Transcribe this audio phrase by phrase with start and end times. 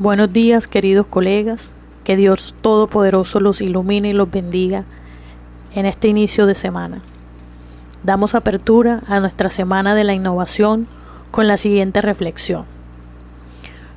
[0.00, 1.72] Buenos días, queridos colegas.
[2.04, 4.84] Que Dios Todopoderoso los ilumine y los bendiga
[5.74, 7.02] en este inicio de semana.
[8.04, 10.86] Damos apertura a nuestra semana de la innovación
[11.32, 12.64] con la siguiente reflexión.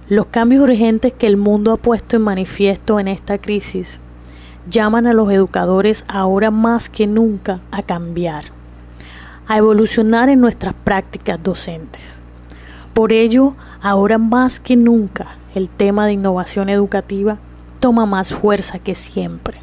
[0.09, 3.99] Los cambios urgentes que el mundo ha puesto en manifiesto en esta crisis
[4.67, 8.45] llaman a los educadores ahora más que nunca a cambiar,
[9.47, 12.17] a evolucionar en nuestras prácticas docentes.
[12.95, 17.37] Por ello, ahora más que nunca, el tema de innovación educativa
[17.79, 19.59] toma más fuerza que siempre.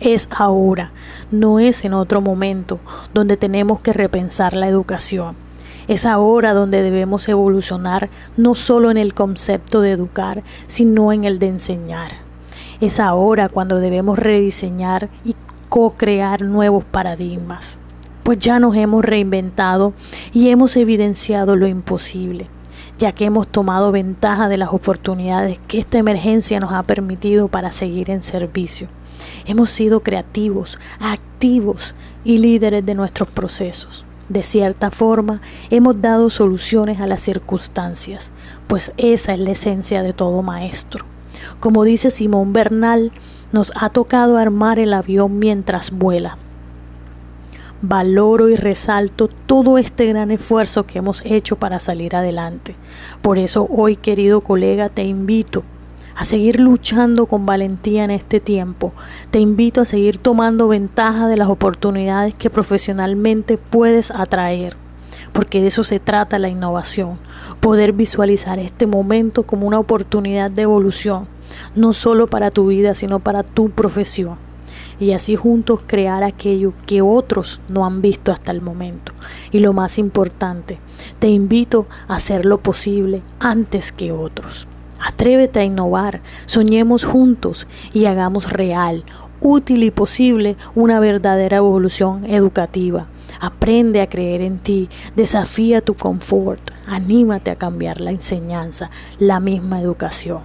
[0.00, 0.92] Es ahora,
[1.30, 2.78] no es en otro momento
[3.14, 5.36] donde tenemos que repensar la educación.
[5.88, 11.38] Es ahora donde debemos evolucionar no solo en el concepto de educar, sino en el
[11.38, 12.12] de enseñar.
[12.80, 15.34] Es ahora cuando debemos rediseñar y
[15.68, 17.78] co-crear nuevos paradigmas,
[18.22, 19.94] pues ya nos hemos reinventado
[20.32, 22.48] y hemos evidenciado lo imposible
[22.98, 27.70] ya que hemos tomado ventaja de las oportunidades que esta emergencia nos ha permitido para
[27.70, 28.88] seguir en servicio.
[29.46, 34.04] Hemos sido creativos, activos y líderes de nuestros procesos.
[34.28, 35.40] De cierta forma,
[35.70, 38.32] hemos dado soluciones a las circunstancias,
[38.66, 41.04] pues esa es la esencia de todo maestro.
[41.60, 43.12] Como dice Simón Bernal,
[43.52, 46.36] nos ha tocado armar el avión mientras vuela
[47.82, 52.74] valoro y resalto todo este gran esfuerzo que hemos hecho para salir adelante.
[53.22, 55.62] Por eso hoy, querido colega, te invito
[56.16, 58.92] a seguir luchando con valentía en este tiempo.
[59.30, 64.76] Te invito a seguir tomando ventaja de las oportunidades que profesionalmente puedes atraer.
[65.32, 67.18] Porque de eso se trata la innovación,
[67.60, 71.28] poder visualizar este momento como una oportunidad de evolución,
[71.76, 74.47] no solo para tu vida, sino para tu profesión
[75.00, 79.12] y así juntos crear aquello que otros no han visto hasta el momento.
[79.52, 80.78] Y lo más importante,
[81.18, 84.66] te invito a hacer lo posible antes que otros.
[85.00, 89.04] Atrévete a innovar, soñemos juntos y hagamos real,
[89.40, 93.06] útil y posible una verdadera evolución educativa.
[93.40, 99.80] Aprende a creer en ti, desafía tu confort, anímate a cambiar la enseñanza, la misma
[99.80, 100.40] educación.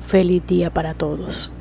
[0.00, 1.52] Feliz día para todos.